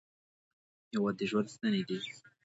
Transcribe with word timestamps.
هېواد 0.91 1.15
د 1.19 1.21
ژوند 1.29 1.47
ستنې 1.55 1.81
دي. 1.87 1.97